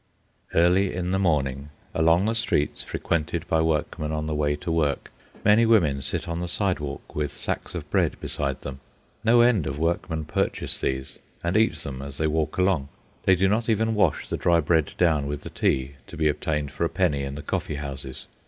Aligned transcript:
Early 0.55 0.95
in 0.95 1.11
the 1.11 1.19
morning, 1.19 1.69
along 1.93 2.25
the 2.25 2.33
streets 2.33 2.83
frequented 2.83 3.47
by 3.47 3.61
workmen 3.61 4.11
on 4.11 4.25
the 4.25 4.33
way 4.33 4.55
to 4.55 4.71
work, 4.71 5.11
many 5.45 5.63
women 5.63 6.01
sit 6.01 6.27
on 6.27 6.39
the 6.41 6.47
sidewalk 6.47 7.13
with 7.15 7.29
sacks 7.29 7.75
of 7.75 7.87
bread 7.91 8.19
beside 8.19 8.61
them. 8.61 8.79
No 9.23 9.41
end 9.41 9.67
of 9.67 9.77
workmen 9.77 10.25
purchase 10.25 10.79
these, 10.79 11.19
and 11.43 11.55
eat 11.55 11.75
them 11.75 12.01
as 12.01 12.17
they 12.17 12.25
walk 12.25 12.57
along. 12.57 12.89
They 13.25 13.35
do 13.35 13.47
not 13.47 13.69
even 13.69 13.93
wash 13.93 14.27
the 14.27 14.37
dry 14.37 14.59
bread 14.59 14.93
down 14.97 15.27
with 15.27 15.41
the 15.41 15.51
tea 15.51 15.97
to 16.07 16.17
be 16.17 16.27
obtained 16.27 16.71
for 16.71 16.83
a 16.83 16.89
penny 16.89 17.21
in 17.21 17.35
the 17.35 17.43
coffee 17.43 17.75
houses. 17.75 18.25